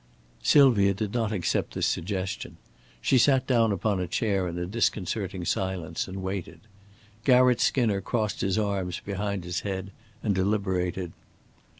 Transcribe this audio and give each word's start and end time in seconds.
Sylvia 0.41 0.95
did 0.95 1.13
not 1.13 1.31
accept 1.31 1.75
this 1.75 1.85
suggestion. 1.85 2.57
She 3.01 3.19
sat 3.19 3.45
down 3.45 3.71
upon 3.71 3.99
a 3.99 4.07
chair 4.07 4.47
in 4.47 4.57
a 4.57 4.65
disconcerting 4.65 5.45
silence, 5.45 6.07
and 6.07 6.23
waited. 6.23 6.61
Garratt 7.23 7.61
Skinner 7.61 8.01
crossed 8.01 8.41
his 8.41 8.57
arms 8.57 8.99
behind 9.01 9.43
his 9.43 9.59
head 9.59 9.91
and 10.23 10.33
deliberated. 10.33 11.11